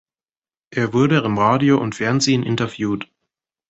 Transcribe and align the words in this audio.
Er 0.71 0.93
wurde 0.93 1.19
im 1.19 1.37
Radio 1.37 1.77
und 1.79 1.93
Fernsehen 1.93 2.41
interviewt. 2.41 3.07